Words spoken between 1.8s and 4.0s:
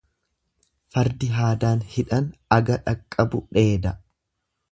hidhan aga dhaqqabu dheeda.